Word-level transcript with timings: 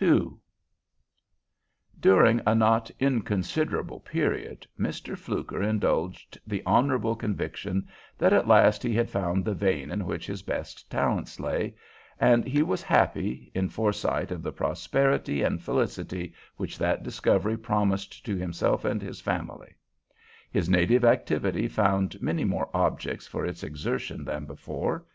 II 0.00 0.36
During 1.98 2.40
a 2.46 2.54
not 2.54 2.88
inconsiderable 3.00 3.98
period 3.98 4.64
Mr. 4.78 5.18
Fluker 5.18 5.60
indulged 5.60 6.38
the 6.46 6.62
honorable 6.64 7.16
conviction 7.16 7.88
that 8.16 8.32
at 8.32 8.46
last 8.46 8.84
he 8.84 8.94
had 8.94 9.10
found 9.10 9.44
the 9.44 9.54
vein 9.56 9.90
in 9.90 10.06
which 10.06 10.24
his 10.28 10.42
best 10.42 10.88
talents 10.88 11.40
lay, 11.40 11.74
and 12.20 12.44
he 12.46 12.62
was 12.62 12.80
happy 12.80 13.50
in 13.56 13.68
foresight 13.68 14.30
of 14.30 14.40
the 14.40 14.52
prosperity 14.52 15.42
and 15.42 15.64
felicity 15.64 16.32
which 16.56 16.78
that 16.78 17.02
discovery 17.02 17.56
promised 17.56 18.24
to 18.24 18.36
himself 18.36 18.84
and 18.84 19.02
his 19.02 19.20
family. 19.20 19.74
His 20.48 20.68
native 20.70 21.04
activity 21.04 21.66
found 21.66 22.22
many 22.22 22.44
more 22.44 22.70
objects 22.72 23.26
for 23.26 23.44
its 23.44 23.64
exertion 23.64 24.22
than 24.24 24.44
before. 24.46 25.06